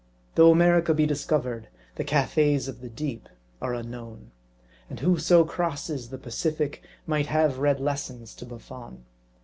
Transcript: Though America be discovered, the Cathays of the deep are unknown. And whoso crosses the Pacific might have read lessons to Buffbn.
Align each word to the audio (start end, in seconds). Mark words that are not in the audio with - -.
Though 0.33 0.49
America 0.49 0.95
be 0.95 1.05
discovered, 1.05 1.67
the 1.93 2.03
Cathays 2.03 2.67
of 2.67 2.81
the 2.81 2.89
deep 2.89 3.29
are 3.61 3.75
unknown. 3.75 4.31
And 4.89 4.99
whoso 4.99 5.43
crosses 5.45 6.09
the 6.09 6.17
Pacific 6.17 6.81
might 7.05 7.27
have 7.27 7.59
read 7.59 7.79
lessons 7.79 8.33
to 8.37 8.45
Buffbn. 8.47 9.03